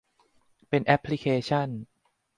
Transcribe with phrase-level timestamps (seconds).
[0.69, 1.67] เป็นแอปพลิเคชั่น